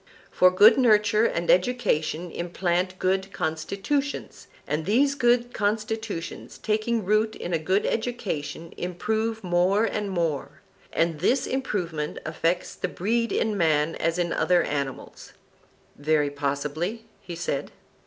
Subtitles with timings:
[0.31, 7.53] For good nurture and education implant good constitutions, and these good constitutions taking root in
[7.53, 10.61] a good education improve more and more,
[10.91, 15.33] and this improvement affects the breed in man as in other animals.
[15.95, 17.71] Very possibly, he said.